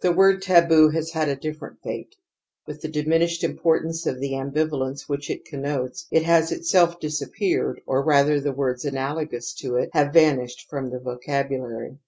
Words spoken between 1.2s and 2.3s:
a different fate;